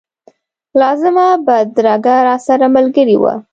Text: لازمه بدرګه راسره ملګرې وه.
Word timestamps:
لازمه 0.81 1.25
بدرګه 1.45 2.15
راسره 2.27 2.67
ملګرې 2.75 3.17
وه. 3.21 3.33